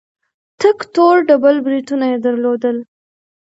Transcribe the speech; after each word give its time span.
تک 0.61 0.77
تور 0.93 1.15
ډبل 1.27 1.55
برېتونه 1.65 2.05
يې 2.11 2.17
درلودل. 2.25 2.77